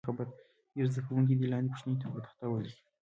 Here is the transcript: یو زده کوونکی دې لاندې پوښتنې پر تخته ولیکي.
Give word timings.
یو 0.79 0.87
زده 0.91 1.01
کوونکی 1.05 1.33
دې 1.39 1.47
لاندې 1.51 1.71
پوښتنې 1.73 2.07
پر 2.11 2.19
تخته 2.25 2.45
ولیکي. 2.47 2.81